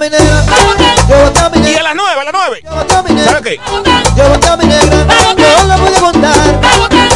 [0.00, 2.62] Y a las 9, a las 9.
[3.24, 3.60] ¿Sabes qué?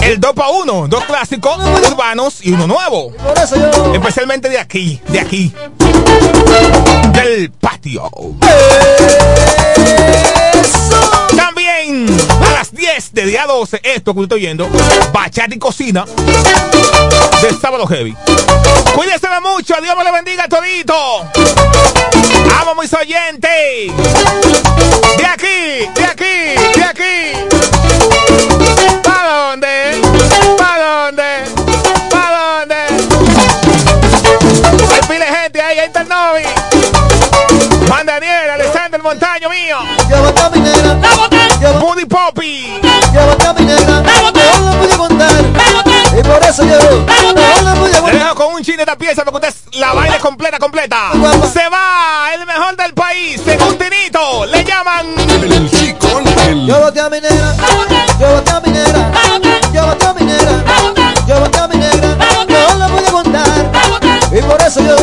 [0.03, 1.59] El 2 para 1, dos clásicos
[1.91, 3.13] urbanos y uno nuevo.
[3.95, 5.55] Especialmente de aquí, de aquí.
[7.13, 8.11] Del patio.
[11.93, 14.67] A las 10 de día 12, esto que estoy viendo,
[15.13, 16.07] Bachata y Cocina
[17.43, 18.17] de Sábado Heavy.
[18.95, 20.95] Cuídense mucho, Dios me lo bendiga todito.
[22.49, 23.93] Vamos, mis oyentes.
[25.19, 27.33] De aquí, de aquí, de aquí.
[29.03, 30.01] ¿Para dónde?
[30.57, 31.45] ¿Para dónde?
[32.11, 32.77] ¿Para dónde?
[34.95, 36.45] Hay pile gente ahí, ahí está el Novi.
[37.87, 39.77] Juan Daniel, Alexander Montaño mío.
[41.81, 42.81] Moody Poppy.
[43.13, 44.03] Llévate a mi nena.
[44.03, 45.31] No lo pude contar.
[46.19, 48.15] Y por eso yo no lo pude Le contar.
[48.19, 51.11] dejo con un chin de esta pieza para que usted la baile completa, completa.
[51.53, 54.45] Se va el mejor del país, según Tinito.
[54.47, 55.07] Le llaman.
[55.43, 56.67] El chico Ángel.
[56.67, 57.55] Llévate a mi nena.
[58.19, 59.11] Llévate a mi nena.
[59.73, 60.65] Llévate a mi nena.
[61.27, 62.17] Llévate a mi nena.
[62.49, 63.47] No lo pude contar.
[64.33, 64.97] Y por eso yo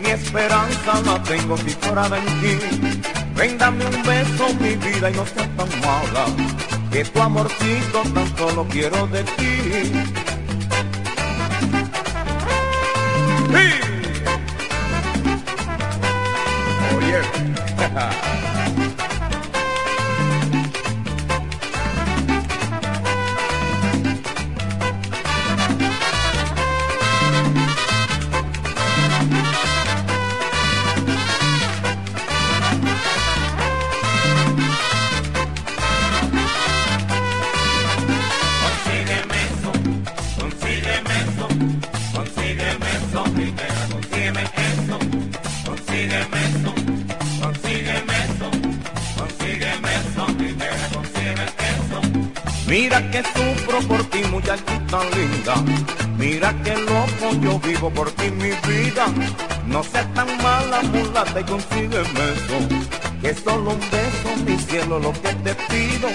[0.00, 2.58] mi esperanza la tengo cifrada en ti.
[3.34, 6.26] Vendame un beso mi vida y no seas tan mala,
[6.90, 9.92] que tu amorcito tan solo quiero de ti.
[13.52, 13.66] ¡Sí!
[16.92, 18.30] Oh, yeah.
[53.82, 55.54] por ti, muchachita tan linda.
[56.18, 59.06] Mira que loco yo vivo por ti, mi vida.
[59.66, 62.58] No seas tan mala, mulata, y consígueme eso.
[63.20, 66.08] Que solo un beso, mi cielo, lo que te pido.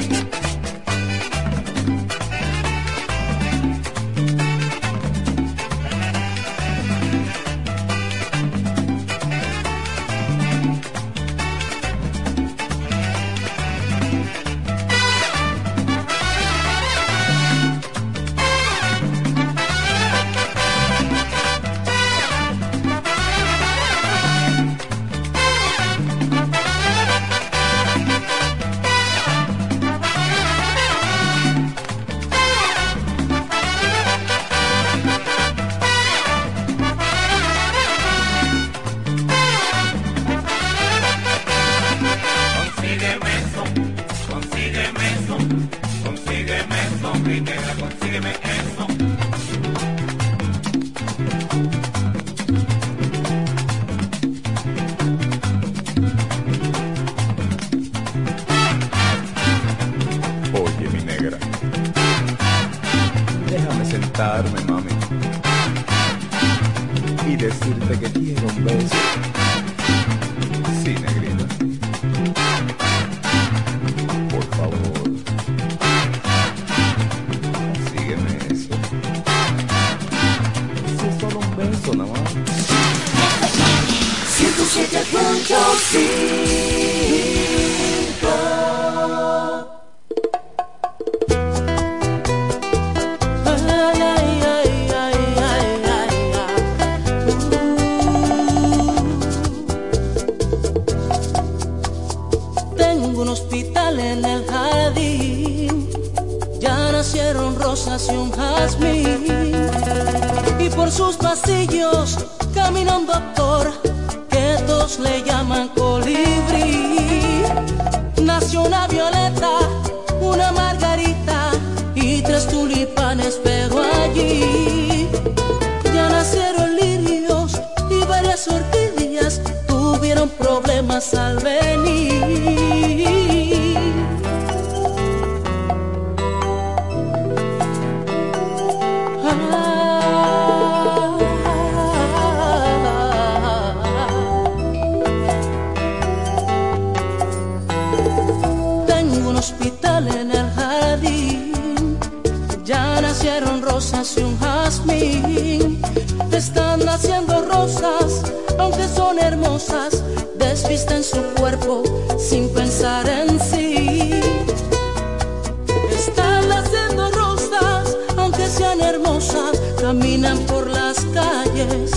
[169.90, 171.90] caminan por las calles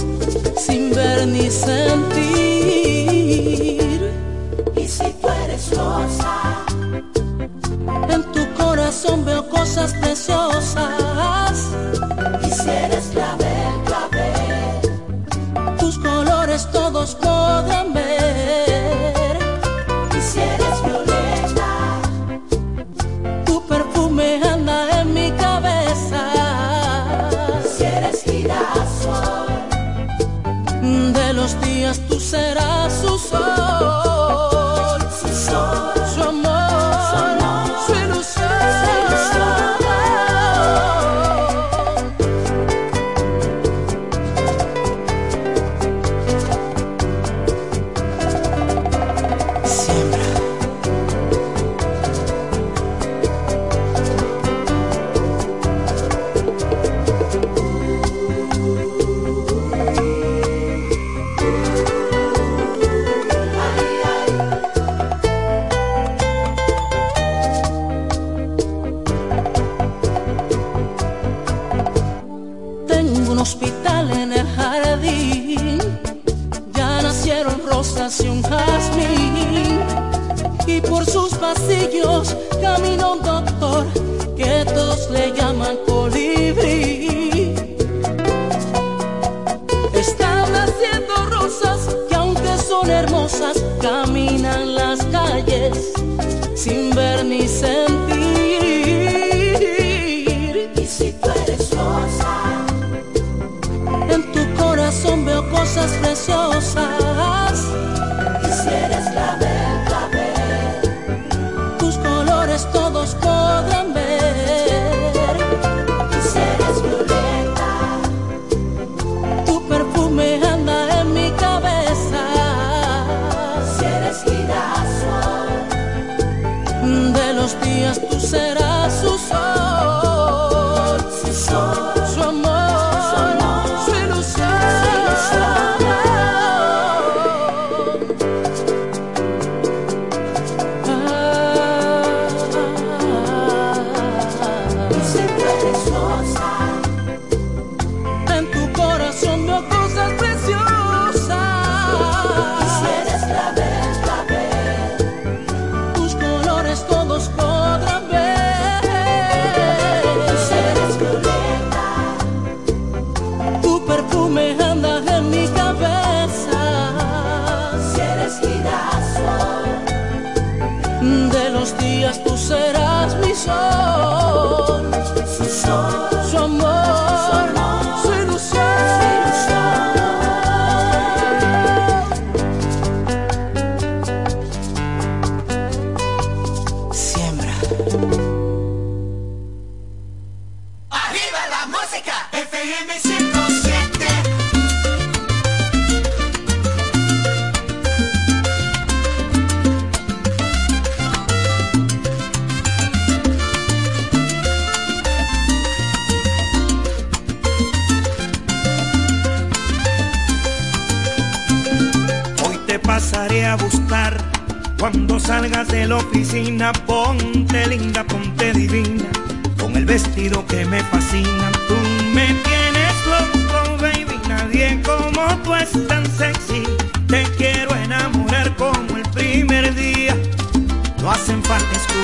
[0.56, 2.22] sin ver ni sentir.
[4.74, 6.64] Y si tú eres rosa,
[8.08, 11.01] en tu corazón veo cosas preciosas.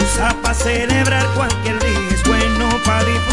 [0.09, 2.09] Falta excusas para celebrar cualquier día.
[2.11, 3.28] Es bueno para disfrutar.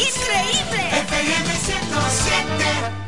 [0.00, 0.82] increíble.
[1.06, 2.98] FM 107.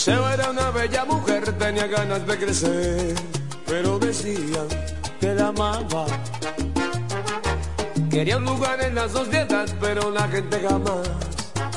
[0.00, 3.14] Sheba era una bella mujer, tenía ganas de crecer,
[3.66, 4.64] pero decía
[5.20, 6.06] que la amaba.
[8.10, 11.06] Quería un lugar en la sociedad, pero la gente jamás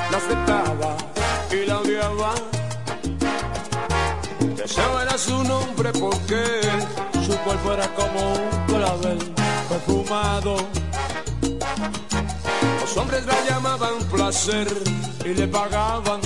[0.10, 0.96] la aceptaba
[1.52, 2.53] y la odiaba.
[4.64, 6.42] Deseo era su nombre porque
[7.26, 9.18] su cuerpo era como un clavel
[9.68, 10.56] perfumado.
[12.80, 14.68] Los hombres la llamaban placer
[15.26, 16.22] y le pagaban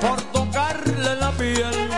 [0.00, 1.90] por tocarle la piel.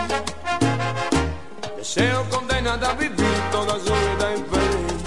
[1.75, 5.03] Deseo condenada a vivir toda su vida infeliz,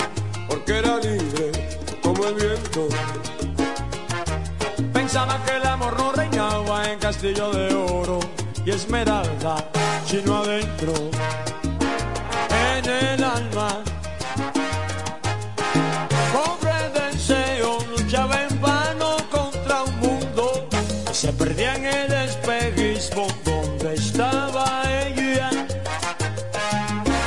[0.48, 1.52] porque era libre
[2.02, 2.88] como el viento.
[4.92, 8.18] Pensaba que el amor no reinaba en castillo de oro
[8.66, 9.56] y esmeralda,
[10.14, 10.92] sino adentro,
[12.76, 13.82] en el alma.
[16.32, 20.68] Pobre deseo luchaba en vano contra un mundo
[21.06, 25.50] que se perdía en el espejismo donde estaba ella.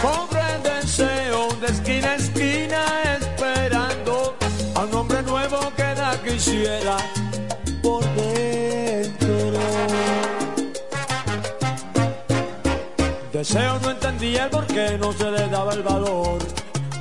[0.01, 2.81] Pobre deseo de esquina a esquina
[3.19, 4.37] esperando
[4.75, 7.16] a un hombre nuevo que la quisiera
[14.37, 16.37] entendía por qué no se le daba el valor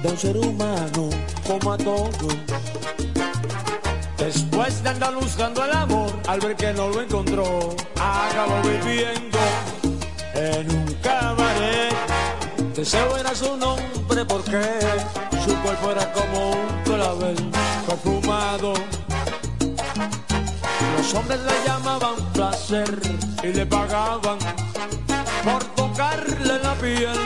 [0.03, 1.11] de un ser humano
[1.47, 2.37] como a todos.
[4.17, 9.39] Después de andar buscando el amor, al ver que no lo encontró, acabó viviendo
[10.35, 11.95] en un cabaret.
[12.75, 14.61] Deseo era su nombre porque
[15.45, 17.37] su cuerpo era como un clavel
[17.87, 18.75] perfumado.
[21.07, 23.01] Los hombres le llamaban placer
[23.41, 24.39] y le pagaban
[25.45, 27.17] por tocarle la piel.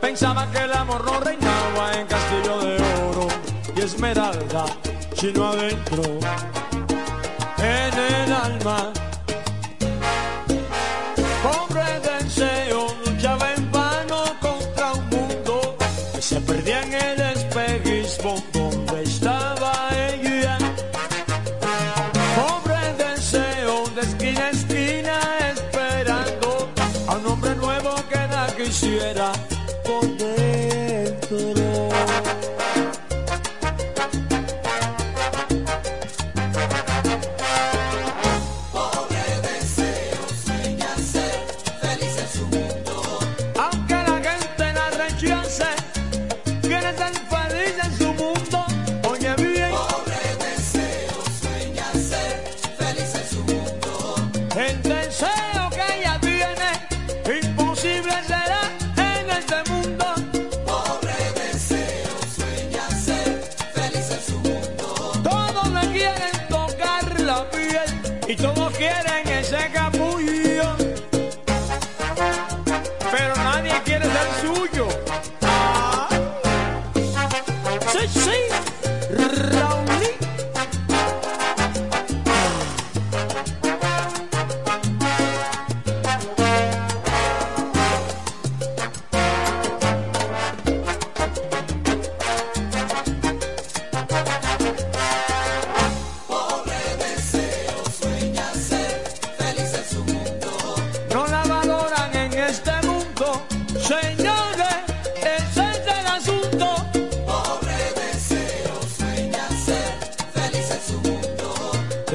[0.00, 2.76] Pensaba que el amor no reinaba en castillo de
[3.10, 3.26] oro
[3.74, 4.66] y esmeralda,
[5.16, 6.04] sino adentro,
[7.58, 8.92] en el alma.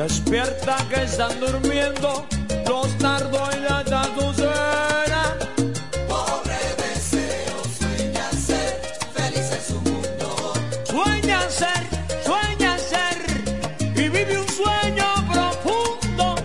[0.07, 2.27] Despierta que están durmiendo
[2.67, 5.33] los nardos y las azucenas.
[6.07, 8.81] Pobre deseo, sueña ser
[9.15, 10.53] feliz en su mundo.
[10.83, 11.81] Sueña ser,
[12.23, 13.17] sueña ser
[13.95, 16.35] y vive un sueño profundo.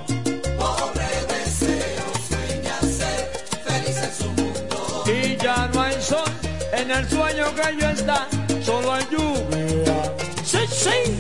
[0.57, 3.31] Pobre deseo, sueña ser
[3.63, 5.05] feliz en su mundo.
[5.07, 6.33] Y ya no hay sol
[6.73, 8.27] en el sueño que yo está,
[8.65, 10.15] solo hay lluvia.
[10.45, 11.20] Sí, sí.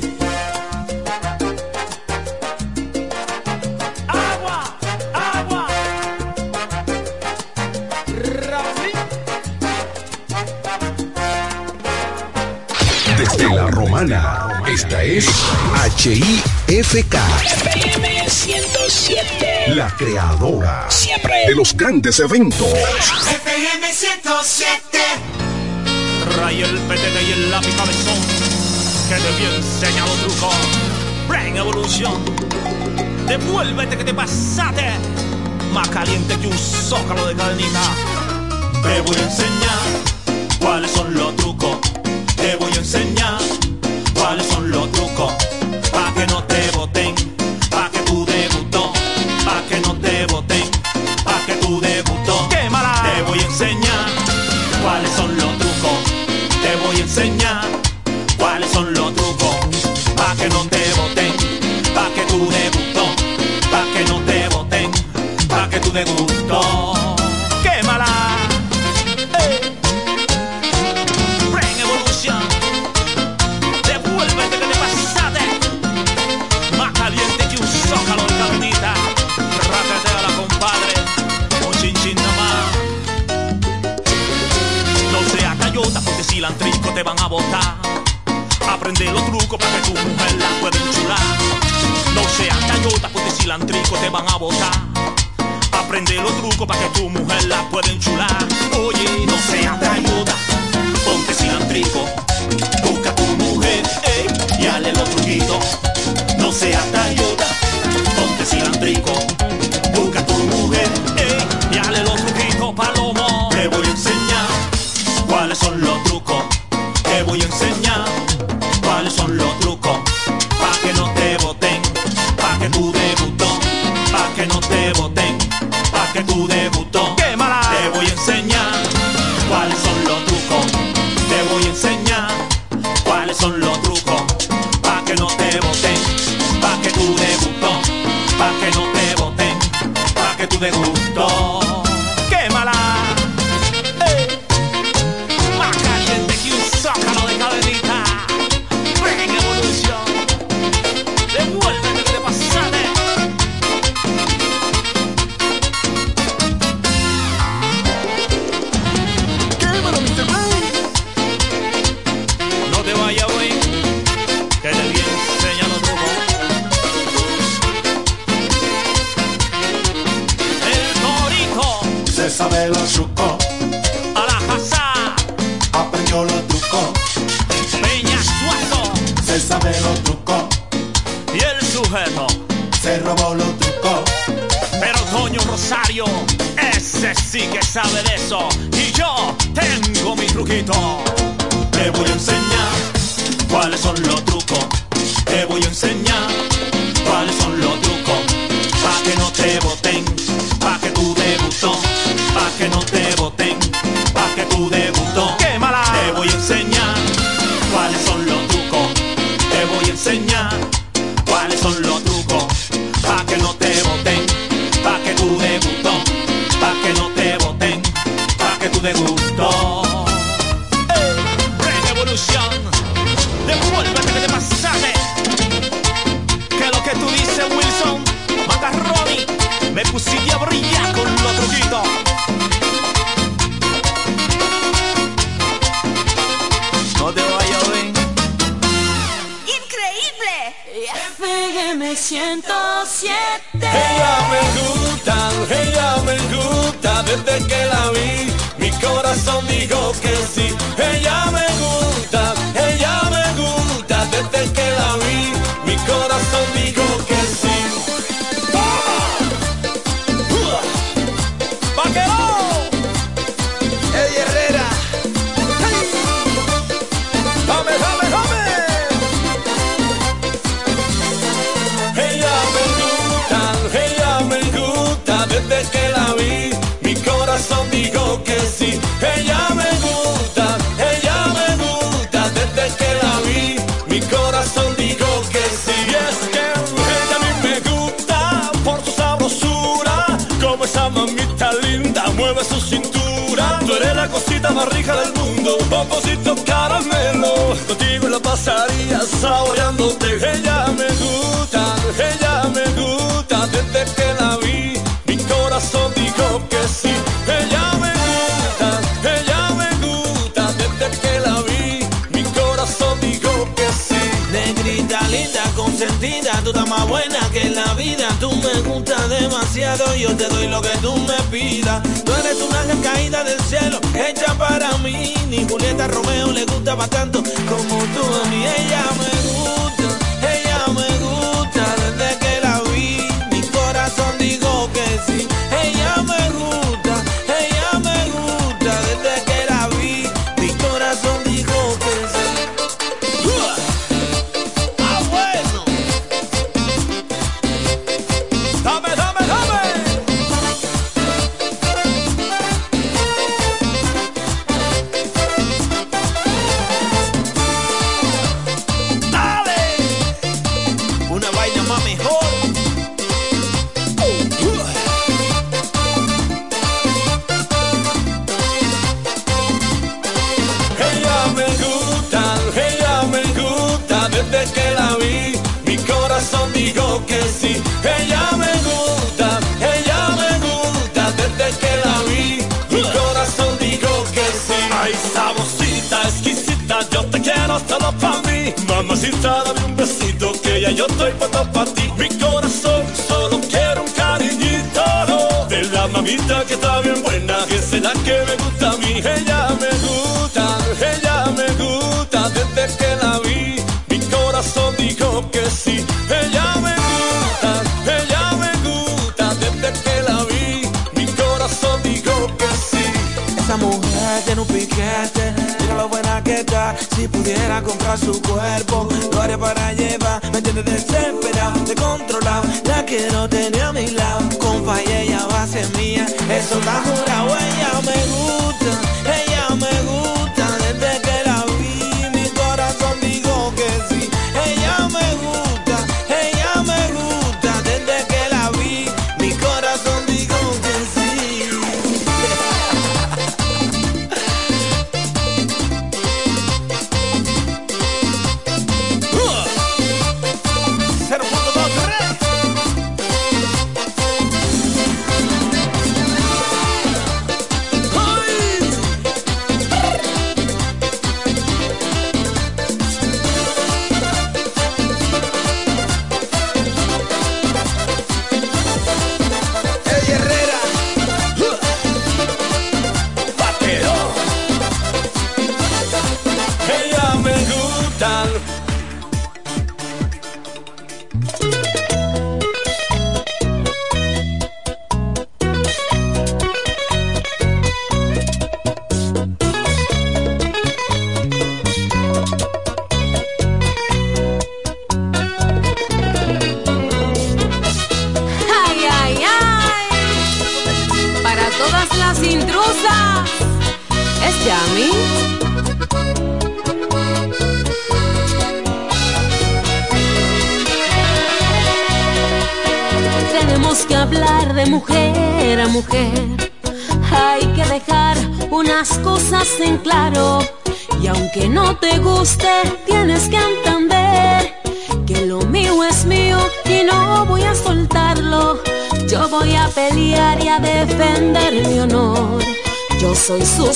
[16.02, 19.74] HIFK, FM 107.
[19.74, 21.44] la creadora Siempre.
[21.46, 22.66] de los grandes eventos.
[22.66, 24.98] FM 107.
[26.38, 28.16] Ray el petete y el lápiz cabezón
[29.10, 30.50] que te había enseñado truco.
[31.28, 32.14] Brain Evolution.
[33.28, 34.92] Devuélvete que te pasaste.
[35.74, 37.82] Más caliente que un zócalo de cadenita.
[38.82, 41.76] Te voy a enseñar cuáles son los trucos.
[42.36, 43.38] Te voy a enseñar
[44.14, 45.34] cuáles son los trucos.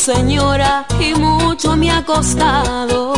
[0.04, 3.14] Señora y mucho me ha costado.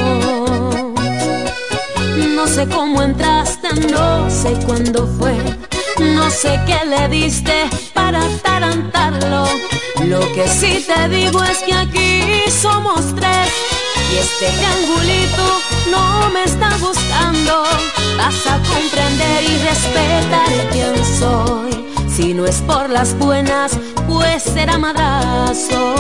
[2.37, 5.35] No sé cómo entraste, no sé cuándo fue.
[5.99, 9.47] No sé qué le diste para atarantarlo.
[10.05, 12.23] Lo que sí te digo es que aquí
[12.53, 13.51] somos tres.
[14.13, 15.45] Y este triangulito
[15.91, 17.65] no me está gustando.
[18.17, 21.87] Vas a comprender y respetar quién soy.
[22.09, 23.77] Si no es por las buenas,
[24.07, 25.95] pues será madrazo.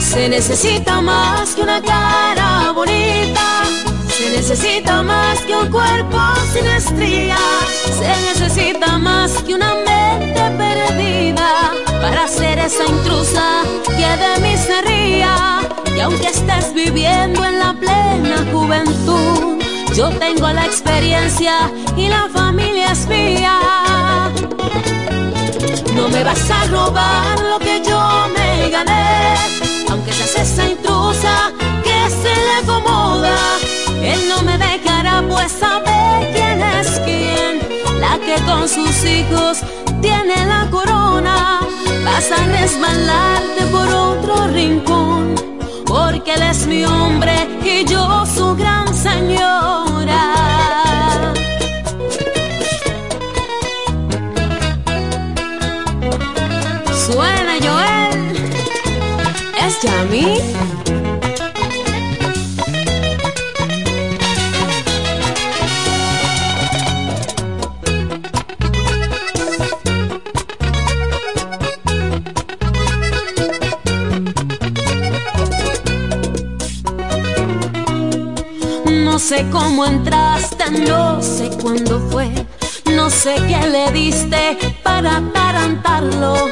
[0.00, 3.64] Se necesita más que una cara bonita.
[4.08, 6.18] Se necesita más que un cuerpo
[6.52, 7.38] sin estrías.
[7.98, 14.76] Se necesita más que una mente perdida para ser esa intrusa que de mí se.
[15.96, 19.62] Y aunque estés viviendo en la plena juventud,
[19.94, 23.58] yo tengo la experiencia y la familia es mía.
[25.96, 27.98] No me vas a robar lo que yo
[28.36, 29.34] me gané,
[29.90, 31.50] aunque seas esa intrusa
[31.82, 33.36] que se le acomoda.
[34.02, 37.60] Él no me dejará, pues sabe quién es quién,
[37.98, 39.60] la que con sus hijos
[40.02, 41.60] tiene la corona.
[42.04, 45.34] Vas a resbalarte por otro rincón,
[45.86, 50.45] porque él es mi hombre y yo su gran señora.
[79.86, 82.30] Entraste, no sé cuándo fue,
[82.94, 86.48] no sé qué le diste para atarantarlo.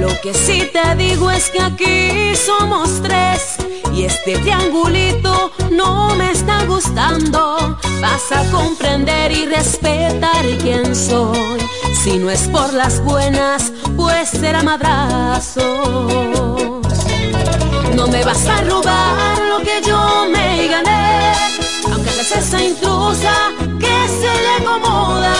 [0.00, 3.56] Lo que sí te digo es que aquí somos tres
[3.92, 7.78] y este triangulito no me está gustando.
[8.00, 11.58] Vas a comprender y respetar quién soy.
[12.02, 15.62] Si no es por las buenas, pues será madrazo.
[17.94, 19.33] No me vas a robar
[22.62, 23.34] intrusa
[23.78, 25.34] que se le acomoda.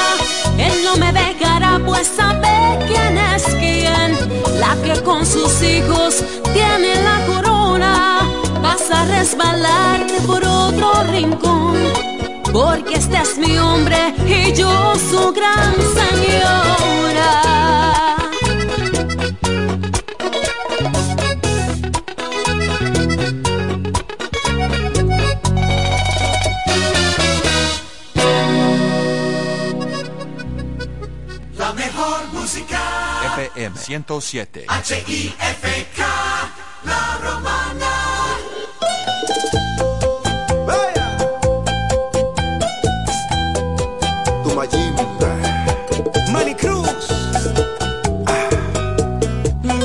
[0.59, 4.17] Él no me dejará, pues sabe quién es quién.
[4.59, 8.21] La que con sus hijos tiene la corona.
[8.63, 11.75] Vas a resbalarte por otro rincón.
[12.53, 17.45] Porque este es mi hombre y yo su gran señora.
[33.65, 34.67] AM 107.
[34.69, 35.99] HIFK,
[36.85, 37.93] la romana.
[40.67, 41.17] Vaya.
[44.43, 45.33] Tumayimba.
[46.31, 47.09] Maricruz.
[48.27, 48.51] Ah.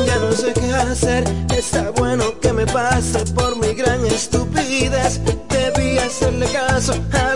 [0.05, 1.23] Ya no sé qué hacer.
[1.55, 5.21] Está bueno que me pase por mi gran estupidez.
[5.47, 7.28] Debí hacerle caso a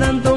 [0.00, 0.29] que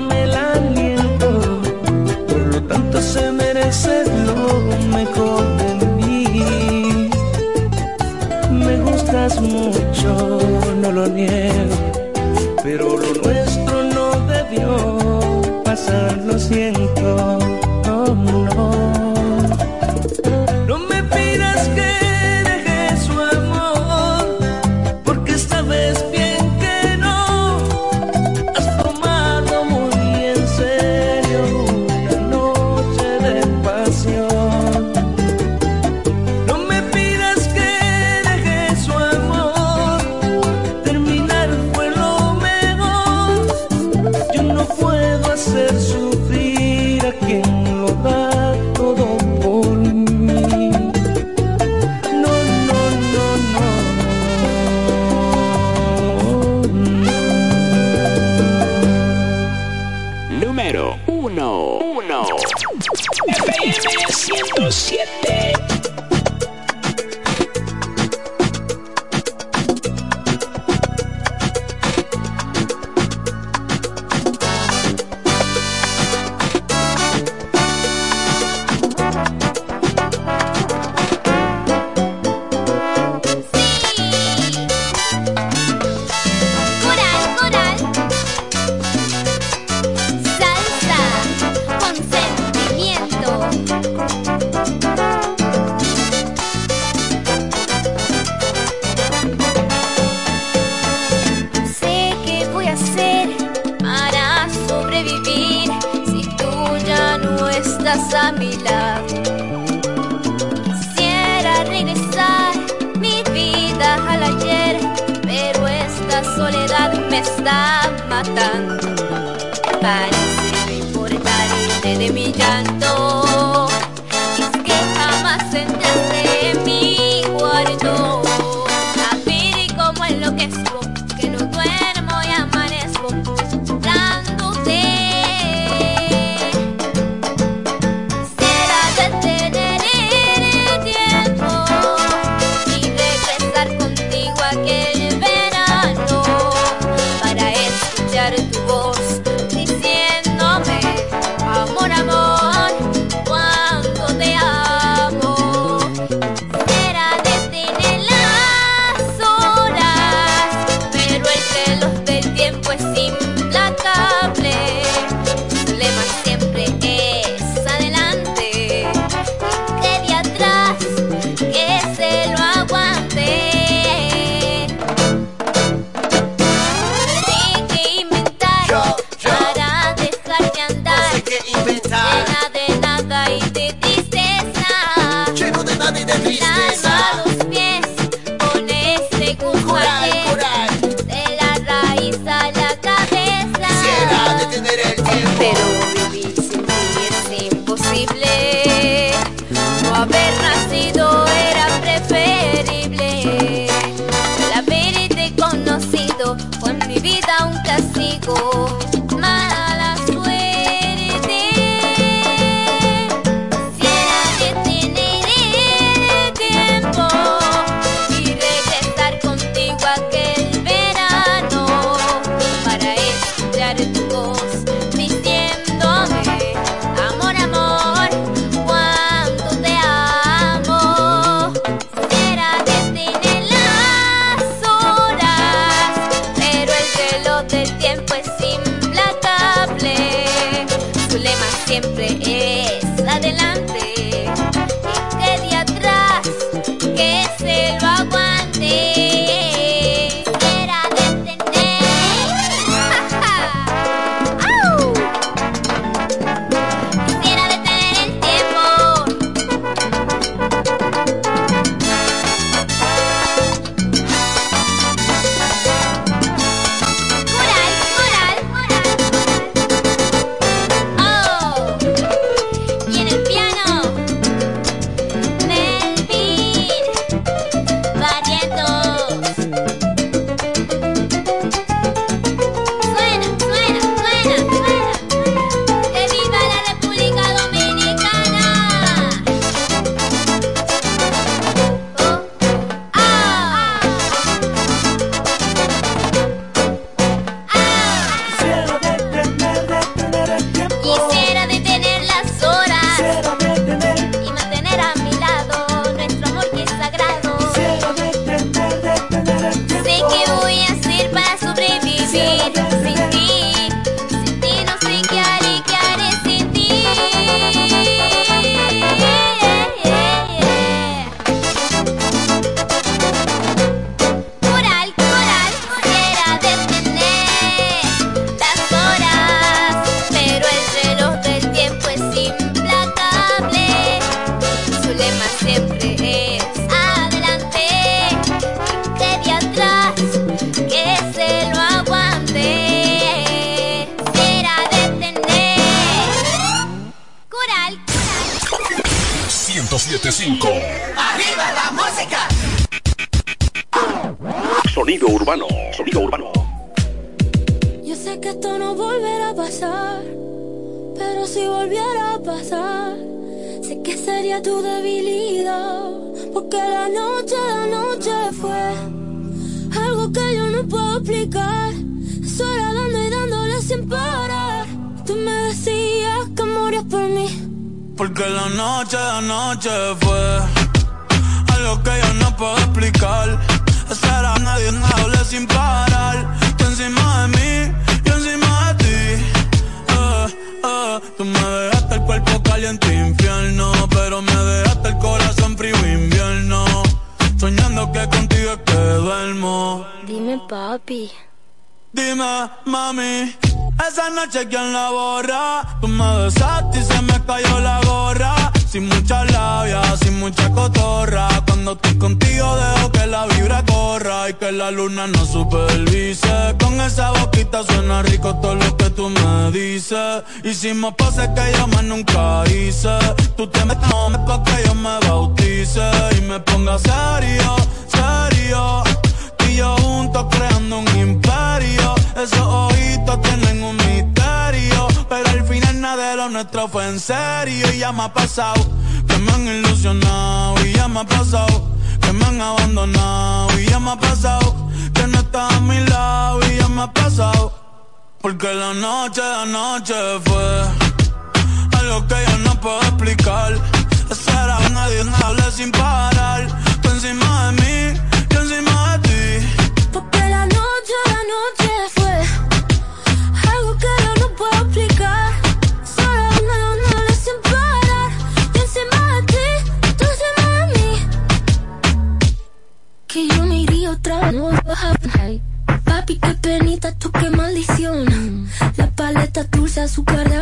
[479.84, 480.33] azúcar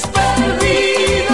[0.00, 1.26] países.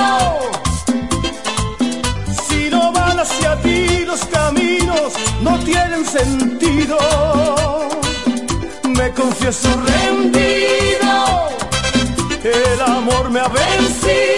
[2.48, 6.98] Si no van hacia ti los caminos, no tienen sentido.
[8.84, 11.48] Me confieso rendido,
[12.42, 14.37] el amor me ha vencido.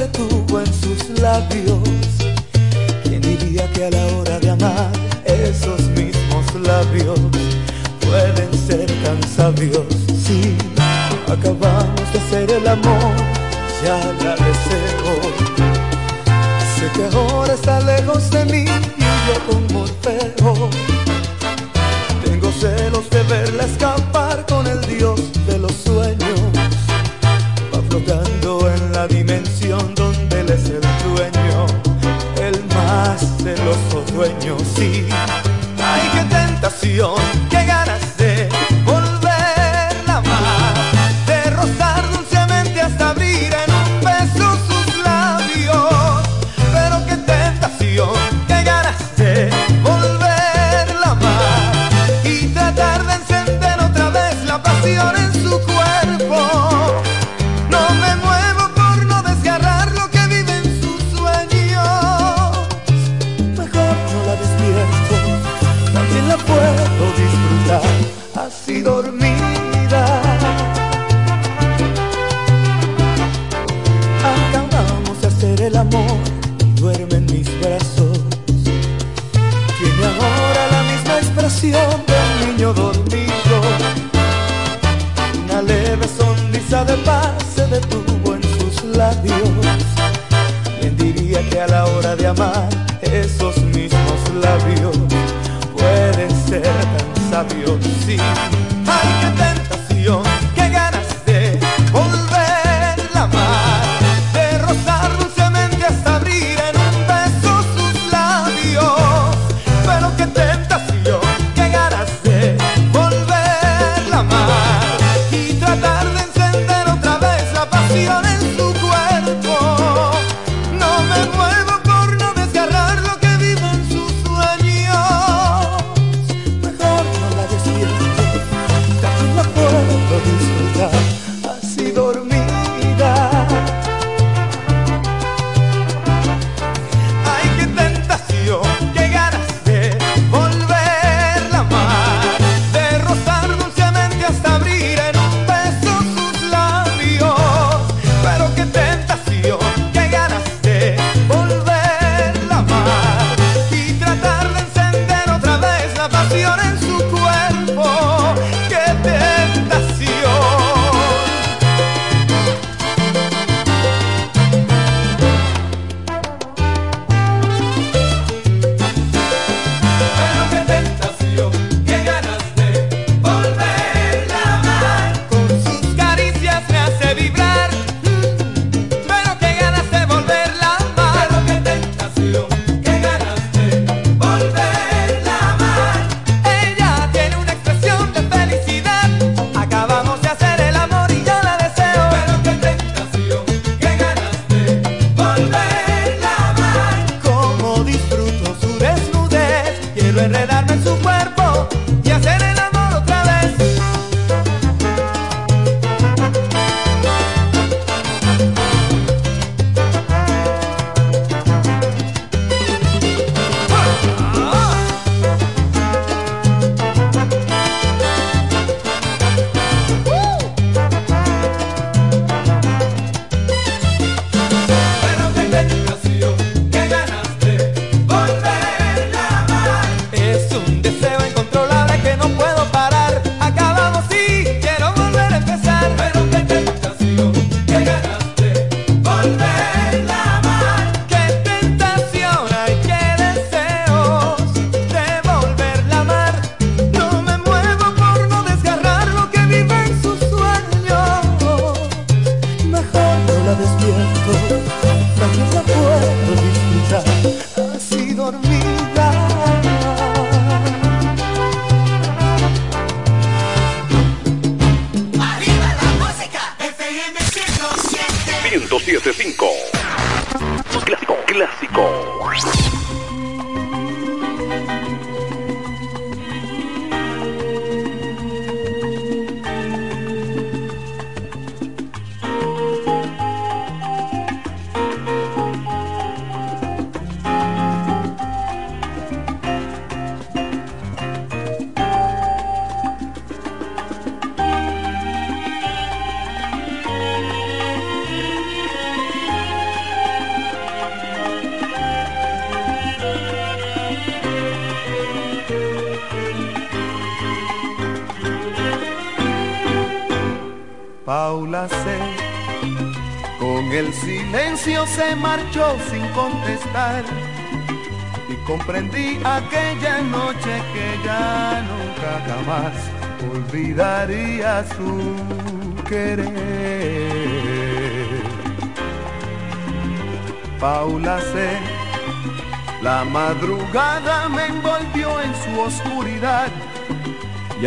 [0.04, 1.78] que tuvo en sus labios.
[3.04, 4.90] ¿Quién diría que a la hora de amar
[5.24, 7.18] esos mismos labios
[8.00, 9.86] pueden ser tan sabios?
[10.26, 10.56] Sí,
[11.26, 13.14] acabamos de hacer el amor,
[13.84, 15.14] ya la deseo.
[16.76, 17.73] Sé que ahora está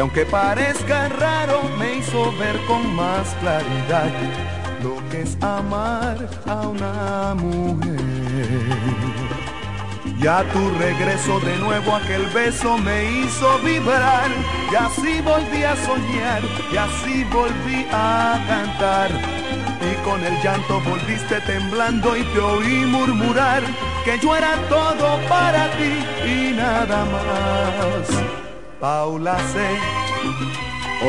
[0.07, 4.09] aunque parezca raro, me hizo ver con más claridad
[4.81, 7.99] lo que es amar a una mujer.
[10.17, 14.31] Y a tu regreso de nuevo aquel beso me hizo vibrar
[14.71, 21.39] Y así volví a soñar, y así volví a cantar Y con el llanto volviste
[21.41, 23.61] temblando y te oí murmurar
[24.05, 25.93] Que yo era todo para ti
[26.25, 28.38] y nada más
[28.79, 29.97] Paula C.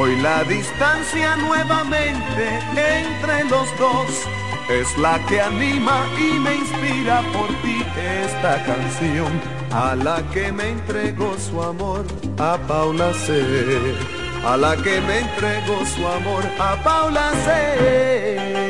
[0.00, 4.28] Hoy la distancia nuevamente entre los dos
[4.70, 7.84] es la que anima y me inspira por ti
[8.24, 9.32] esta canción
[9.72, 12.04] a la que me entregó su amor
[12.38, 13.42] a Paula C.
[14.46, 18.68] A la que me entregó su amor a Paula C.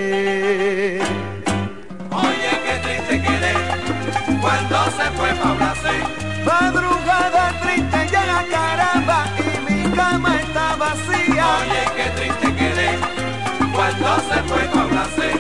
[14.49, 15.33] cuando se fue Paula C.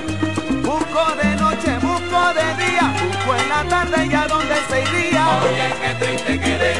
[0.62, 5.28] Busco de noche, busco de día, busco en la tarde y a dónde se iría.
[5.42, 6.74] Oye, qué triste quedé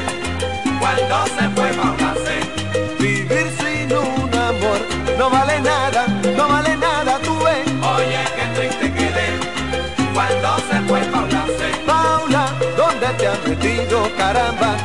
[0.79, 1.73] cuando se fue
[2.25, 3.03] C.
[3.03, 4.81] Vivir sin un amor
[5.19, 6.07] no vale nada,
[6.37, 7.67] no vale nada, tú ves.
[7.97, 9.29] Oye, qué triste quedé
[10.15, 11.85] cuando se fue C.
[11.87, 14.77] Paula, ¿dónde te has metido, caramba?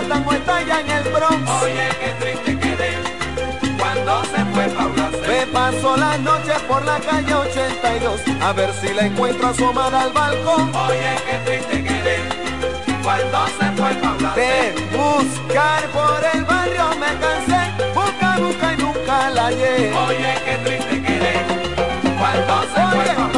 [0.00, 1.50] Manhattan o está en el Bronx.
[1.62, 2.90] Oye, qué triste quedé
[3.78, 5.10] cuando se fue Paula.
[5.26, 10.12] Me paso las noches por la calle 82 a ver si la encuentro asomada al
[10.12, 10.74] balcón.
[10.74, 12.18] Oye, qué triste quedé
[13.02, 14.34] cuando se fue Paula.
[14.34, 19.92] De buscar por el barrio me cansé, busca, busca y nunca la hallé.
[19.94, 21.34] Oye, qué triste quedé
[22.18, 23.29] cuando se fue Oye, Paula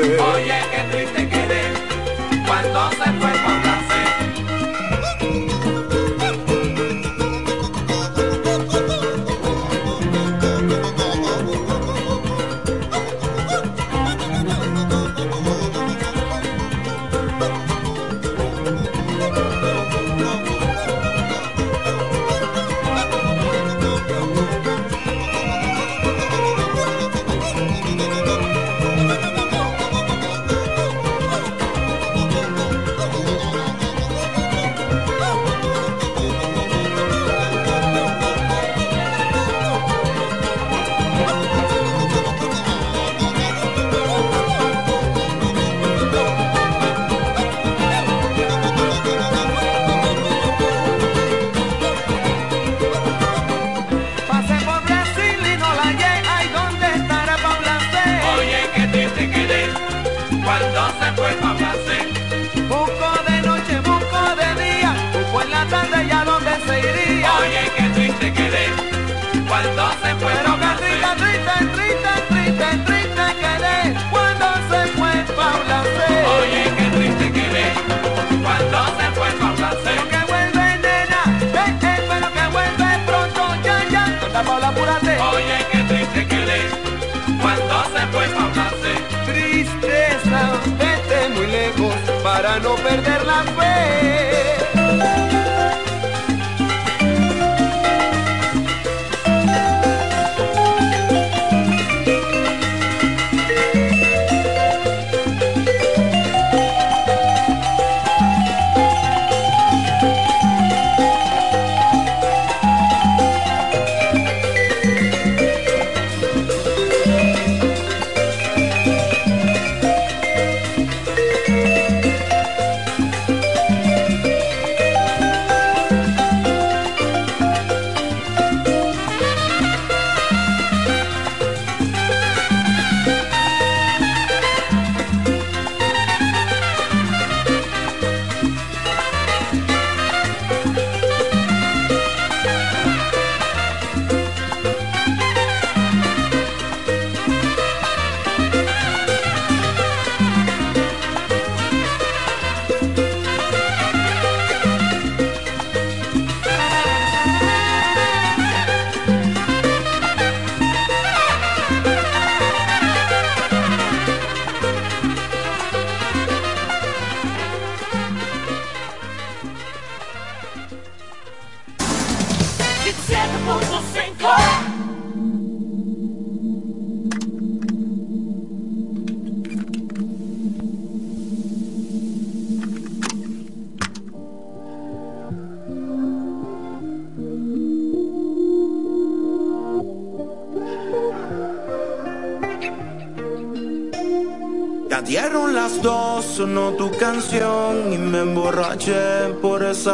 [0.00, 0.36] perder la fe.
[0.36, 0.55] Oye,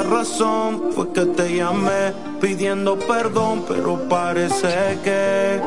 [0.01, 5.61] razón fue que te llamé pidiendo perdón, pero parece que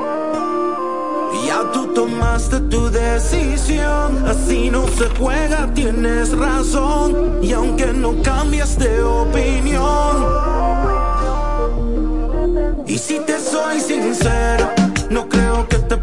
[1.45, 4.25] ya tú tomaste tu decisión.
[4.25, 7.39] Así no se juega, tienes razón.
[7.43, 10.15] Y aunque no cambias de opinión,
[12.87, 14.69] y si te soy sincero,
[15.09, 15.97] no creo que te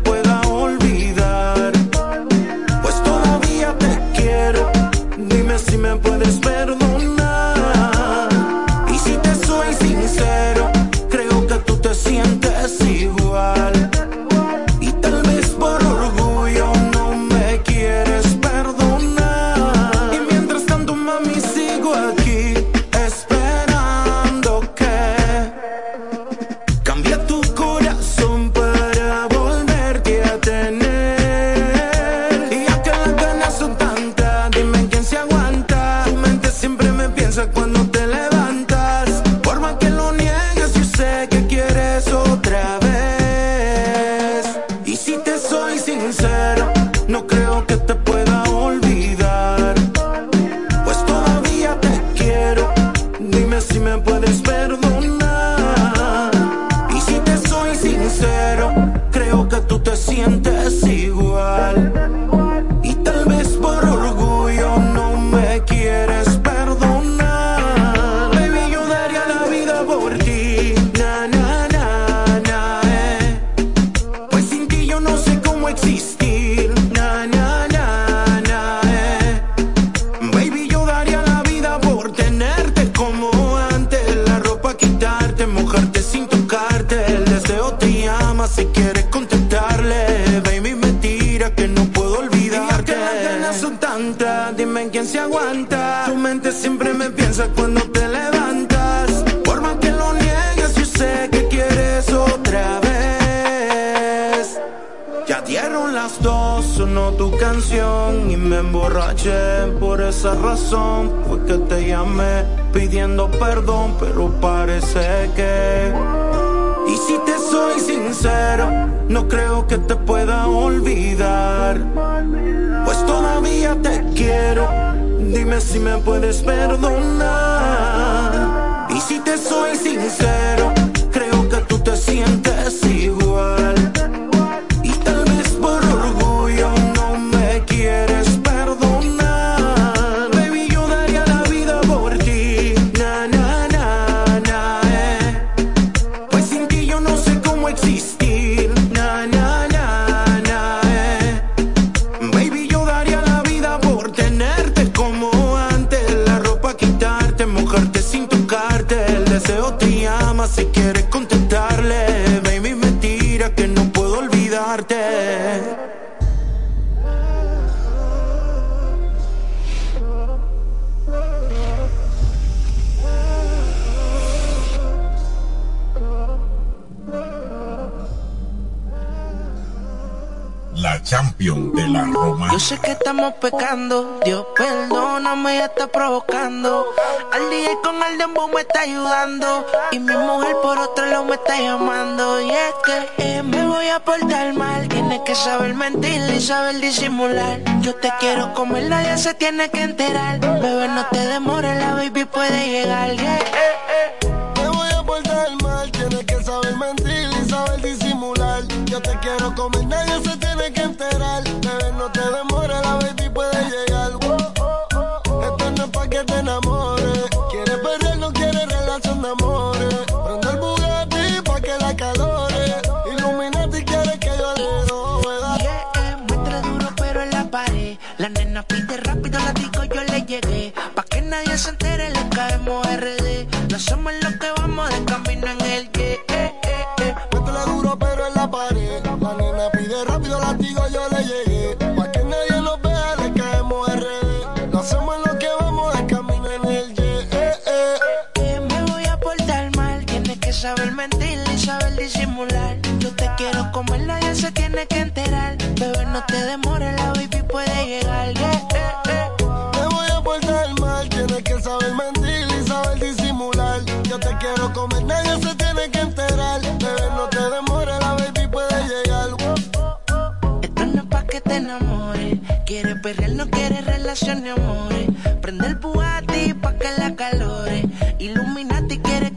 [273.02, 275.10] perrear no quiere relaciones, amores.
[275.40, 277.82] Prende el buati pa' que la calore.
[278.20, 279.31] Illuminati quiere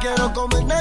[0.00, 0.79] quiero comer.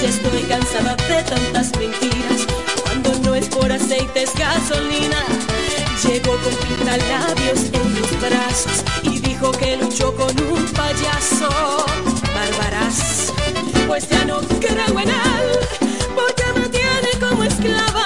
[0.00, 2.46] Ya estoy cansada de tantas mentiras.
[2.82, 5.22] Cuando no es por aceite es gasolina.
[6.04, 11.50] Llegó con pintalabios en los brazos y dijo que luchó con un payaso.
[12.34, 13.32] Barbarás,
[13.86, 15.10] pues ya no creo en
[16.14, 18.04] porque me tiene como esclava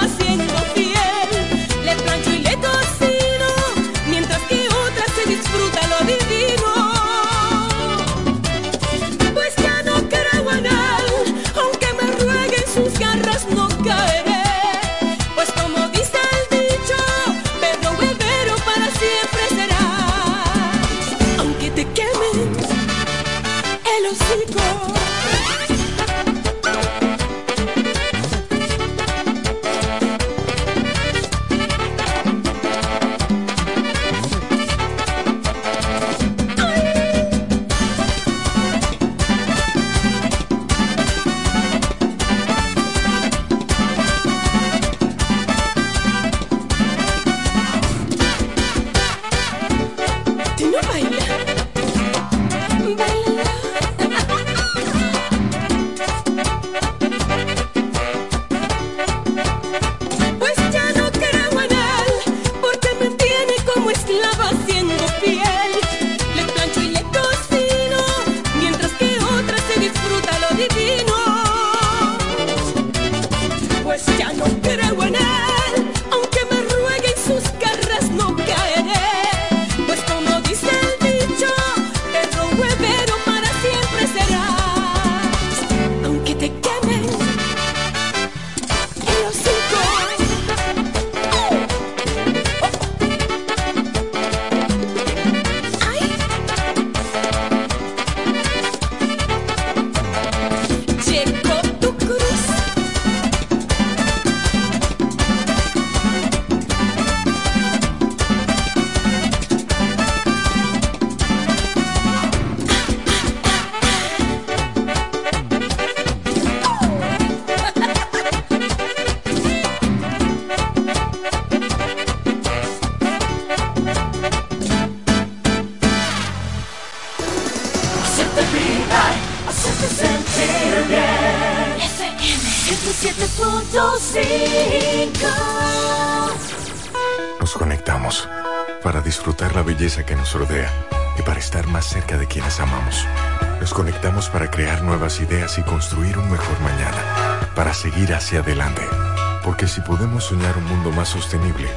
[150.25, 151.67] soñar un mundo más sostenible,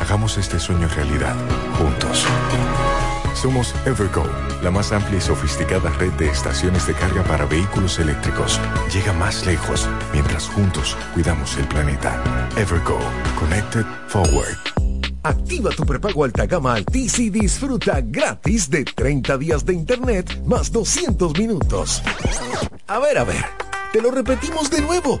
[0.00, 1.36] hagamos este sueño realidad,
[1.76, 2.24] juntos.
[3.34, 4.24] Somos Evergo,
[4.62, 8.58] la más amplia y sofisticada red de estaciones de carga para vehículos eléctricos.
[8.94, 12.48] Llega más lejos mientras juntos cuidamos el planeta.
[12.56, 12.98] Evergo,
[13.38, 14.56] Connected Forward.
[15.22, 20.72] Activa tu prepago alta gama Altis y disfruta gratis de 30 días de internet más
[20.72, 22.02] 200 minutos.
[22.86, 23.44] A ver, a ver.
[23.92, 25.20] Te lo repetimos de nuevo.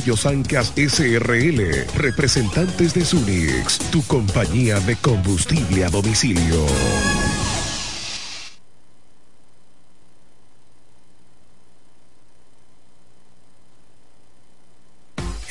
[0.01, 6.65] Sancas SRL, representantes de Sunix, tu compañía de combustible a domicilio.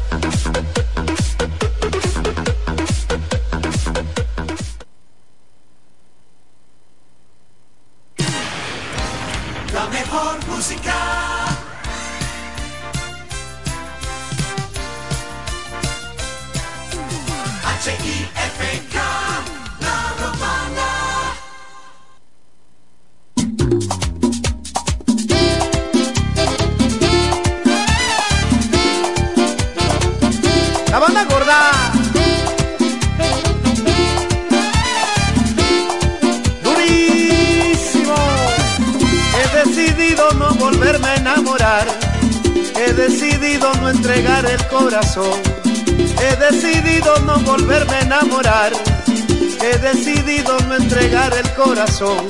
[52.01, 52.27] Corazón.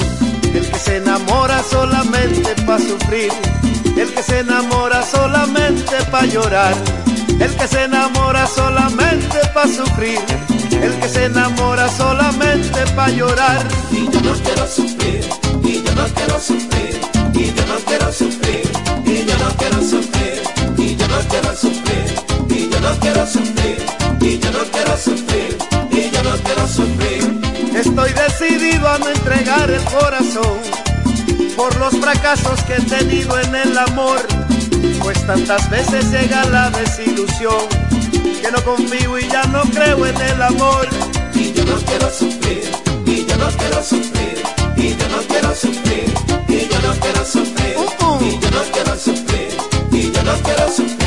[0.53, 3.31] El que se enamora solamente para sufrir.
[3.97, 6.75] El que se enamora solamente para llorar.
[7.39, 10.19] El que se enamora solamente para sufrir.
[10.71, 13.65] el que se enamora solamente para llorar.
[13.91, 15.21] Y yo no quiero sufrir,
[15.63, 17.01] y yo no quiero sufrir,
[17.33, 18.71] y yo no quiero sufrir,
[19.05, 20.41] y yo no quiero sufrir,
[20.77, 22.13] y yo no quiero sufrir,
[22.49, 23.85] y yo no quiero sufrir,
[24.21, 25.57] y yo no quiero sufrir,
[25.91, 27.00] y yo no quiero sufrir.
[28.11, 30.59] Estoy decidido a no entregar el corazón
[31.55, 34.19] por los fracasos que he tenido en el amor,
[35.01, 37.67] pues tantas veces llega la desilusión
[38.41, 40.89] que no confío y ya no creo en el amor.
[41.35, 42.69] Y yo no quiero sufrir,
[43.05, 44.43] y yo no quiero sufrir,
[44.75, 46.13] y yo no quiero sufrir,
[46.49, 47.75] y yo no quiero sufrir,
[48.19, 49.57] y yo no quiero sufrir,
[49.91, 51.00] y yo no quiero sufrir,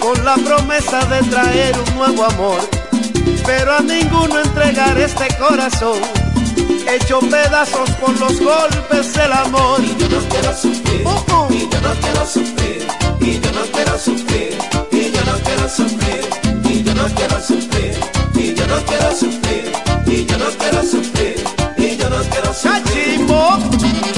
[0.00, 2.60] con la promesa de traer un nuevo amor,
[3.44, 5.98] pero a ninguno entregar este corazón
[6.90, 9.82] hecho pedazos por los golpes del amor.
[9.84, 11.06] Y yo no quiero sufrir,
[11.50, 12.86] y yo no quiero sufrir,
[13.20, 14.58] y yo no quiero sufrir,
[14.92, 16.30] y yo no quiero sufrir,
[16.64, 17.98] y yo no quiero sufrir,
[18.34, 19.72] y yo no quiero sufrir,
[20.06, 21.44] y yo no quiero sufrir,
[21.76, 23.26] y yo no quiero sufrir.
[23.26, 24.15] ¡Cachimbo!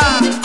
[0.00, 0.43] Bye.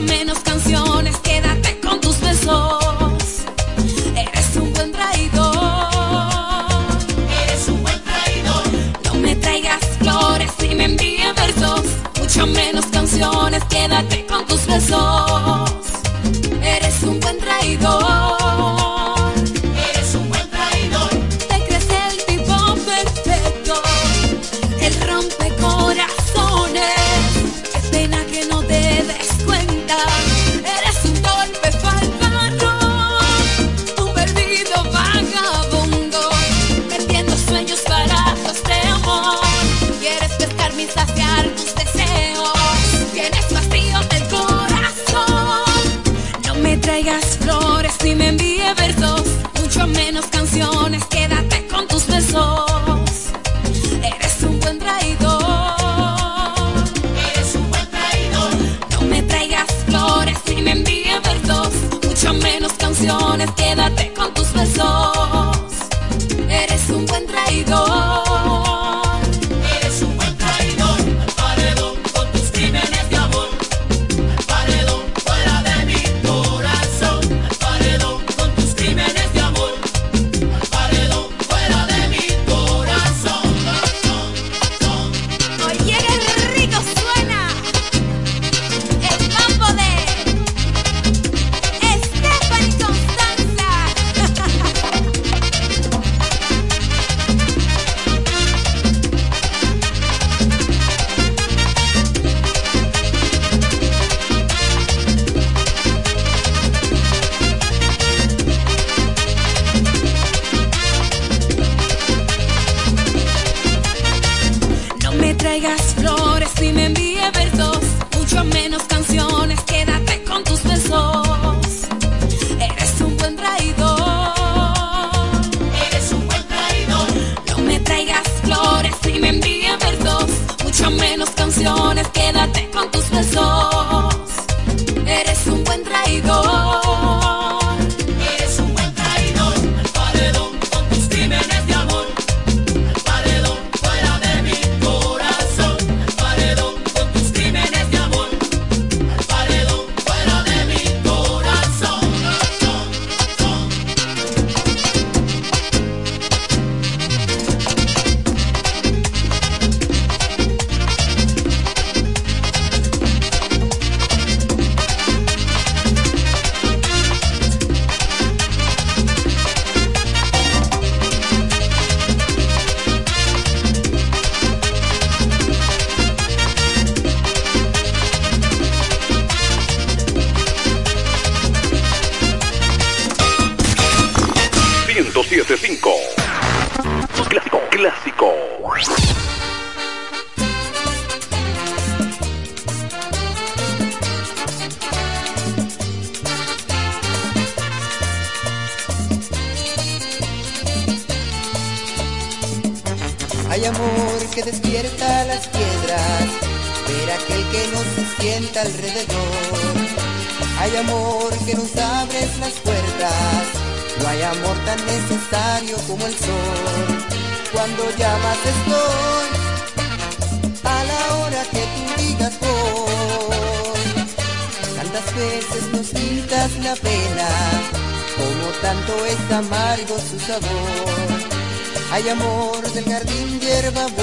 [0.00, 0.45] Menos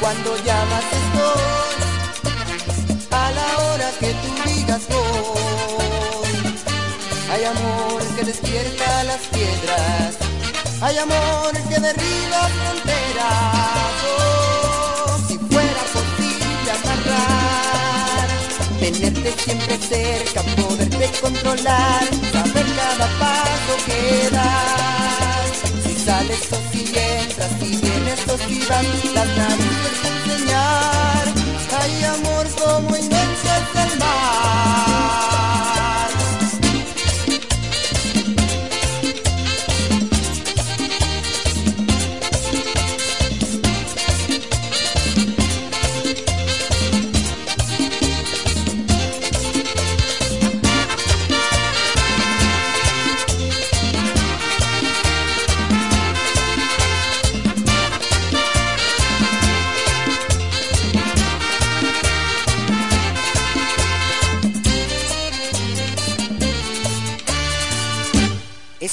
[0.00, 1.76] Cuando llamas estoy,
[3.10, 6.54] a la hora que tú digas voy.
[7.32, 10.10] Hay amor que despierta las piedras,
[10.80, 13.94] hay amor que derriba fronteras.
[14.18, 14.53] Oh,
[18.90, 25.84] tenerte siempre cerca, poderte controlar, saber cada paso que das.
[25.84, 28.84] Si sales o si entras, si vienes o si vas,
[29.14, 31.24] las narices enseñar.
[31.80, 35.33] Hay amor como inmenso es mar.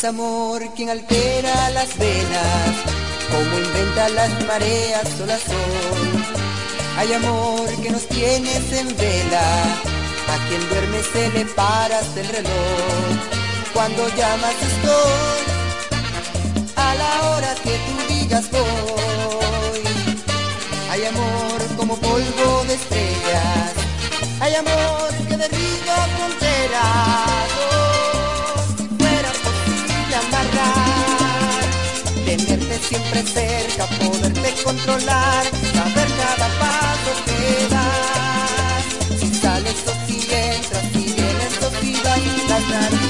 [0.02, 2.74] Es amor quien altera las venas,
[3.30, 7.00] como inventa las mareas o.
[7.00, 9.64] Hay amor que nos tienes en vela,
[10.34, 13.14] a quien duerme se le paras el reloj.
[13.76, 15.42] Cuando llamas estoy,
[16.78, 19.84] a la hora que tú digas voy.
[20.90, 23.74] Hay amor como polvo de estrellas,
[24.40, 27.31] hay amor que derriba fronteras.
[32.82, 35.44] Siempre cerca, poderte controlar,
[35.74, 39.20] saber cada paso que das.
[39.20, 43.01] Si sales o si entras, si vienes o si vas, las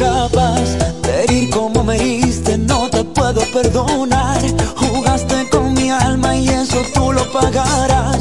[0.00, 4.40] capaz de ir como me diste, no te puedo perdonar.
[4.76, 8.19] Jugaste con mi alma y eso tú lo pagarás.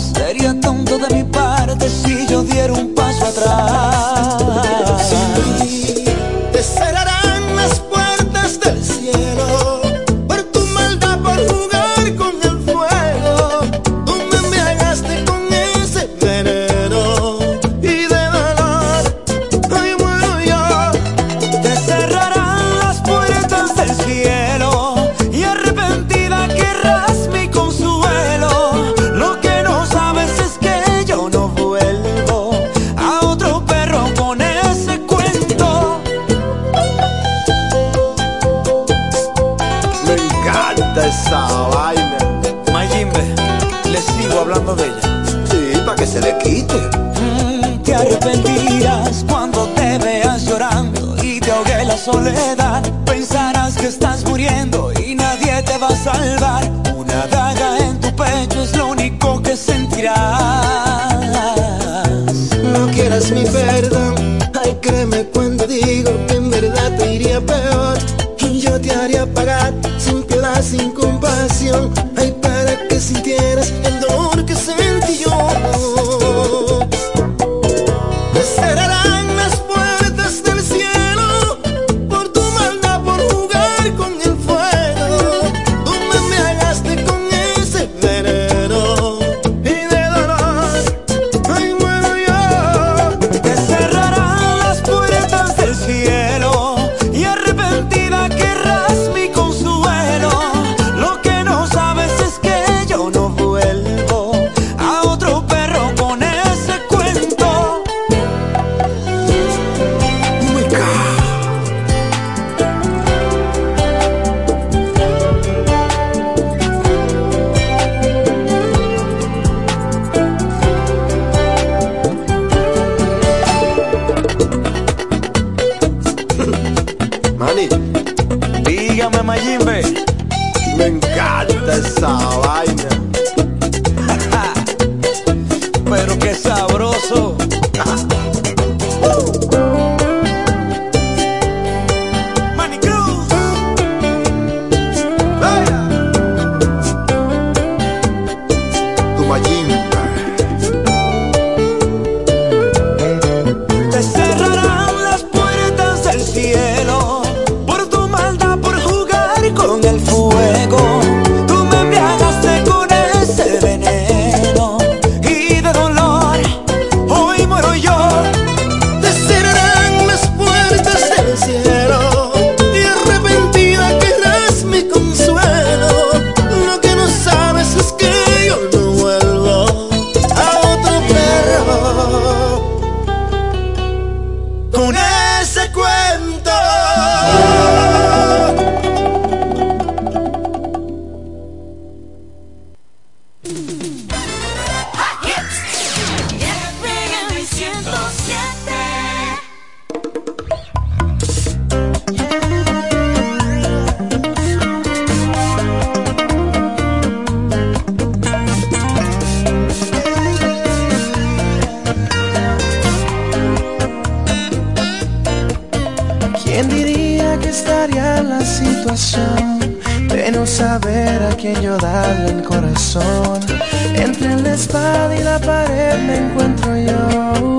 [226.19, 227.57] encuentro yo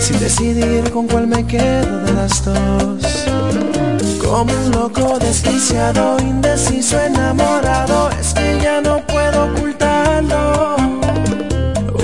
[0.00, 3.02] Sin decidir con cuál me quedo de las dos.
[4.24, 10.76] Como un loco desquiciado, indeciso, enamorado Es que ya no puedo ocultarlo.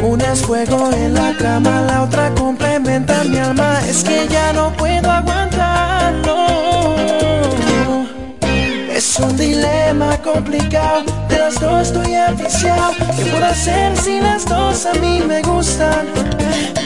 [0.03, 4.73] Una es fuego en la cama, la otra complementa mi alma Es que ya no
[4.73, 5.06] puedo
[9.57, 11.05] dilema complicado.
[11.29, 12.93] De las dos estoy aficiado.
[13.17, 16.07] ¿Qué puedo hacer si las dos a mí me gustan?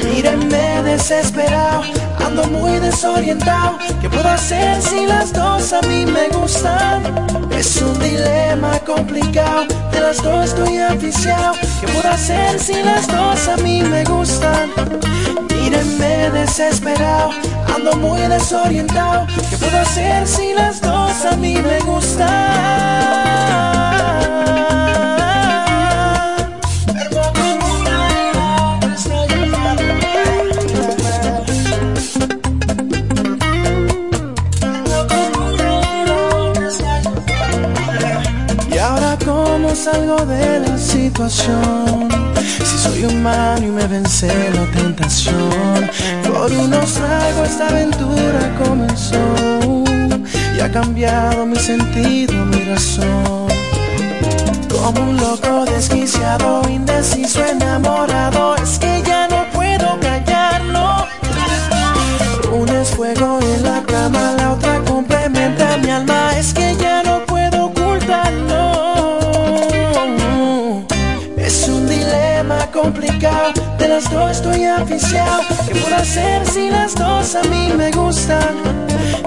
[0.04, 1.82] Mírenme desesperado,
[2.24, 3.78] ando muy desorientado.
[4.00, 7.02] ¿Qué puedo hacer si las dos a mí me gustan?
[7.50, 11.54] Es un dilema complicado, de las dos estoy aficiado.
[11.80, 14.70] ¿Qué puedo hacer si las dos a mí me gustan?
[15.48, 17.30] Mírenme desesperado
[17.74, 19.26] ando muy desorientado.
[19.48, 23.10] ¿Qué puedo hacer si las dos a mí me gustan?
[38.72, 42.08] Y ahora cómo salgo de la situación
[42.64, 45.90] Si soy humano y me vence la tentación
[46.32, 49.18] Por unos tragos esta aventura comenzó
[50.56, 53.48] Y ha cambiado mi sentido, mi razón.
[54.68, 61.06] Como un loco desquiciado, indeciso, enamorado Es que ya no puedo callarlo.
[62.52, 67.26] Una es fuego en la cama, la otra complementa mi alma Es que ya no
[67.26, 68.72] puedo ocultarlo.
[71.36, 77.42] Es un dilema complicado las dos estoy aficiado ¿Qué puedo hacer si las dos a
[77.48, 78.54] mí me gustan?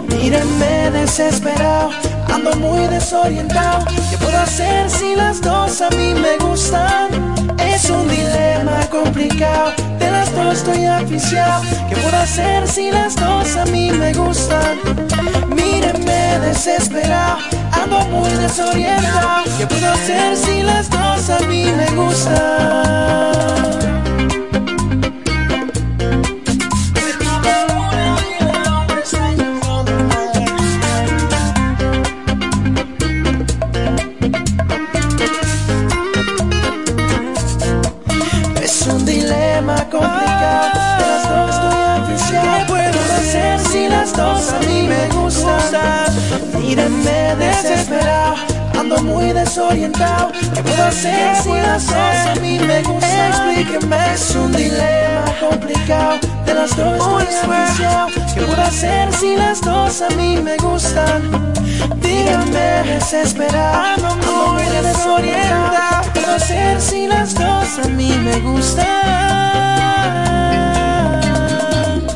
[0.08, 1.90] Mírenme desesperado
[2.34, 7.10] Ando muy desorientado ¿Qué puedo hacer si las dos a mí me gustan?
[7.60, 13.58] Es un dilema complicado De las dos estoy aficiado ¿Qué puedo hacer si las dos
[13.58, 14.80] a mí me gustan?
[15.54, 17.40] Mírenme desesperado
[17.72, 23.83] Ando muy desorientado ¿Qué puedo hacer si las dos a mí me gustan?
[49.54, 53.52] Desorientado ¿Qué puedo hacer si las dos a mí me gustan?
[53.52, 54.14] Explíqueme.
[54.14, 56.18] Es un dilema complicado.
[56.46, 58.08] De las dos estoy aficiado.
[58.34, 61.54] ¿Qué puedo hacer si las dos a mí me gustan?
[62.02, 64.08] Díganme desesperado.
[64.08, 66.12] Ando muy desorientado.
[66.14, 68.88] ¿Qué puedo hacer si las dos a mí me gustan?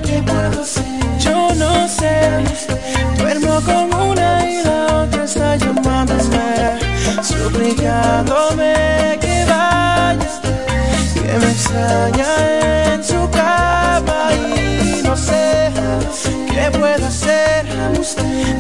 [0.03, 0.83] ¿Qué puedo hacer?
[1.19, 2.43] Yo no sé.
[3.19, 5.86] Duermo con una y la otra está llamándome
[7.21, 10.39] Suplicándome que vayas
[11.13, 15.71] Que me extraña en su cama y no sé
[16.47, 17.65] ¿Qué puedo hacer?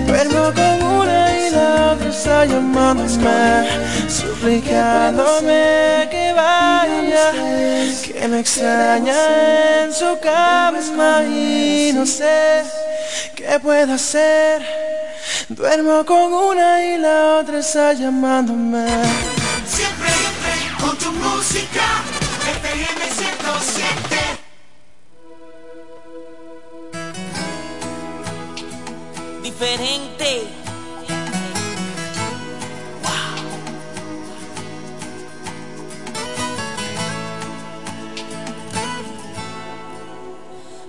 [0.07, 3.67] Duermo con una y la otra está llamándome
[4.09, 7.31] Suplicándome que vaya
[8.03, 12.63] Que me extraña en su cama y no sé
[13.35, 14.76] ¿Qué puedo hacer?
[15.49, 18.85] Duermo con una y la otra está llamándome
[19.65, 20.09] Siempre
[20.79, 22.03] con tu música,
[22.61, 24.37] FM 107.
[29.41, 30.43] diferente.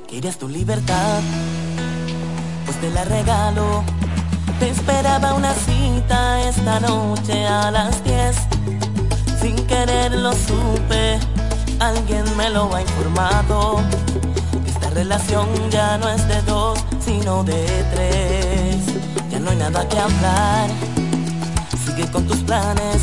[0.08, 1.20] Querías tu libertad,
[2.66, 3.84] pues te la regalo.
[4.58, 8.36] Te esperaba una cita esta noche a las 10.
[9.40, 11.20] Sin querer lo supe,
[11.78, 13.80] alguien me lo ha informado.
[14.66, 17.64] Esta relación ya no es de dos, sino de
[17.94, 18.76] tres.
[19.30, 20.68] Ya no hay nada que hablar.
[21.86, 23.02] Sigue con tus planes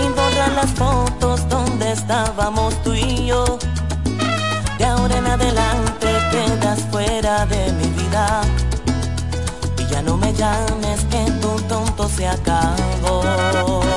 [0.00, 3.58] y borra las fotos donde estábamos tú y yo.
[4.78, 8.40] De ahora en adelante quedas fuera de mi vida.
[9.90, 13.87] Ya no me llames que tu tonto se acabó.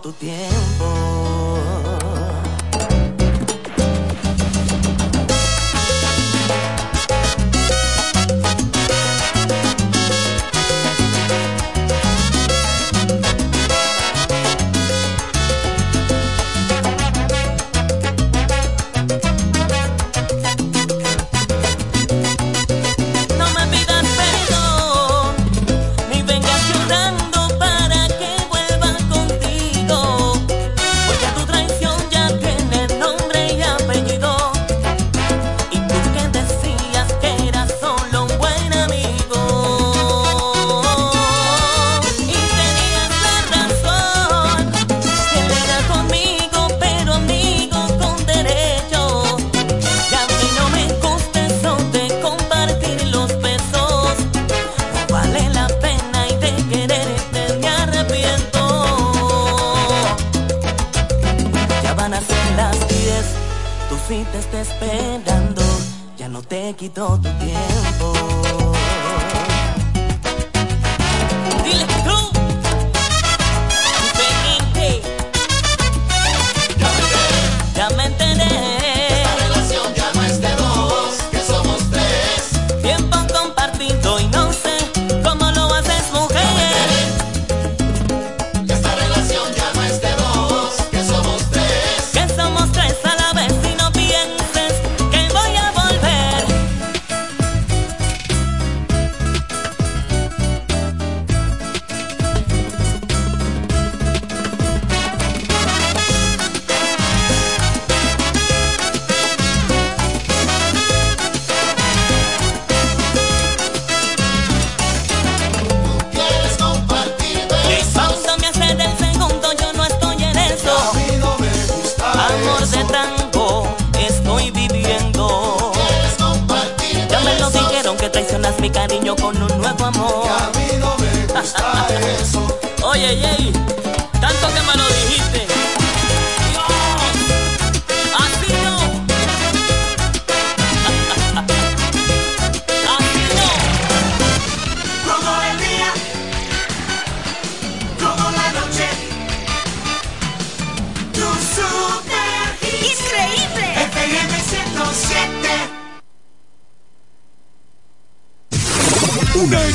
[0.00, 1.09] Tu tiempo.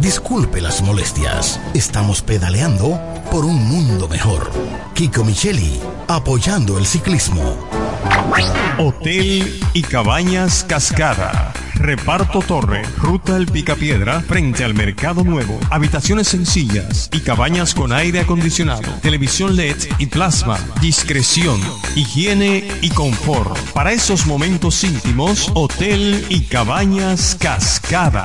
[0.00, 1.60] disculpe las molestias.
[1.74, 3.00] Estamos pedaleando
[3.30, 4.50] por un mundo mejor.
[4.94, 7.56] Kiko Micheli, apoyando el ciclismo.
[8.78, 11.52] Hotel y Cabañas Cascada.
[11.74, 15.58] Reparto Torre, Ruta El Picapiedra, frente al Mercado Nuevo.
[15.70, 20.58] Habitaciones sencillas y cabañas con aire acondicionado, televisión LED y plasma.
[20.80, 21.60] Discreción,
[21.96, 23.58] higiene y confort.
[23.72, 28.24] Para esos momentos íntimos, Hotel y Cabañas Cascada.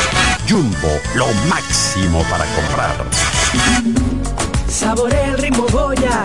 [0.47, 3.05] Jumbo, lo máximo para comprar.
[4.67, 6.23] Saborea el ritmo Goya.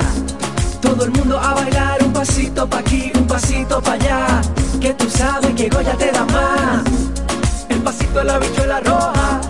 [0.81, 4.41] Todo el mundo a bailar un pasito pa' aquí, un pasito pa' allá.
[4.81, 6.85] Que tú sabes que Goya te da más.
[7.69, 9.41] El pasito de la bichuela roja.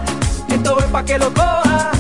[0.49, 1.91] Esto es pa' que lo coja.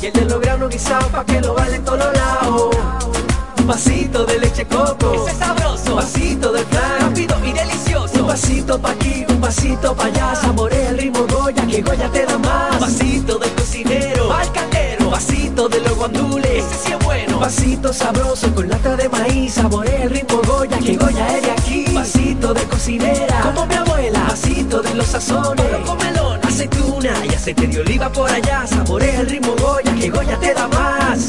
[0.00, 2.76] Y el de los granos guisados pa' que lo baile en todos lados.
[3.62, 5.12] Un vasito de leche coco.
[5.14, 5.94] Ese es sabroso.
[5.94, 7.00] Vasito de flan.
[7.00, 8.18] Rápido y delicioso.
[8.18, 10.34] Un vasito pa' aquí, un vasito pa' allá.
[10.34, 12.72] Saborea el ritmo Goya, que Goya te da más.
[12.72, 14.30] Un vasito del cocinero.
[14.98, 16.64] Un vasito de los guandules.
[16.64, 17.36] Ese sí es bueno.
[17.36, 19.54] Un vasito sabroso con lata de maíz.
[19.54, 21.84] Saborea el ritmo Goya, que Goya es de aquí.
[21.86, 23.40] Un vasito de cocinera.
[23.42, 24.22] Como mi abuela.
[24.22, 25.86] Un vasito de los sazones.
[25.86, 28.66] Con melón, aceituna y aceite de oliva por allá.
[28.66, 31.28] Saborea el ritmo Goya, que Goya te da más.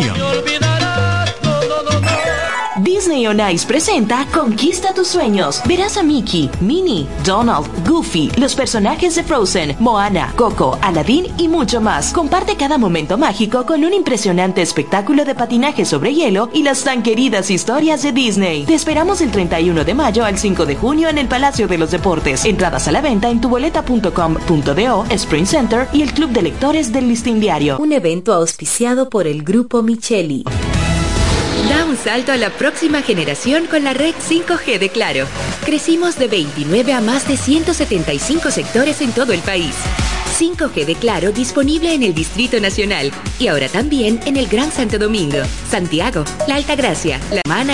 [0.07, 0.80] García.
[2.91, 5.61] Disney on Ice presenta Conquista tus sueños.
[5.65, 11.79] Verás a Mickey, Minnie, Donald, Goofy, los personajes de Frozen, Moana, Coco, Aladdin y mucho
[11.79, 12.11] más.
[12.11, 17.01] Comparte cada momento mágico con un impresionante espectáculo de patinaje sobre hielo y las tan
[17.01, 18.65] queridas historias de Disney.
[18.65, 21.91] Te esperamos el 31 de mayo al 5 de junio en el Palacio de los
[21.91, 22.43] Deportes.
[22.43, 27.39] Entradas a la venta en tuboleta.com.do, Spring Center y el Club de Lectores del Listín
[27.39, 27.77] Diario.
[27.79, 30.43] Un evento auspiciado por el Grupo Micheli.
[31.71, 35.25] Da un salto a la próxima generación con la red 5G de Claro.
[35.63, 39.73] Crecimos de 29 a más de 175 sectores en todo el país.
[40.37, 44.99] 5G de Claro disponible en el Distrito Nacional y ahora también en el Gran Santo
[44.99, 45.37] Domingo,
[45.69, 47.69] Santiago, La Altagracia, La Mana